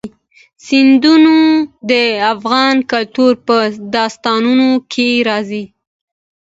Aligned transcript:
سیندونه 0.65 1.35
د 1.89 1.91
افغان 2.33 2.75
کلتور 2.91 3.33
په 3.47 3.57
داستانونو 3.95 4.69
کې 4.91 5.07
راځي. 5.27 5.63